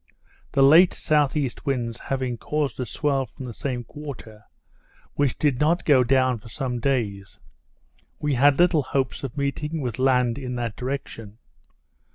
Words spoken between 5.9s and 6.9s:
down for some